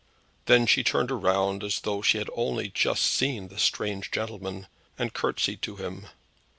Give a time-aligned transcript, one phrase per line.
[0.47, 4.65] Then she turned round as though she had only just seen the strange gentleman,
[4.97, 6.07] and curtseyed to him.